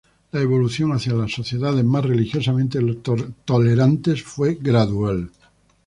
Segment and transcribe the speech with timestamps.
[0.31, 2.79] La evolución hacia sociedades más religiosamente
[3.45, 5.29] tolerantes fue gradual.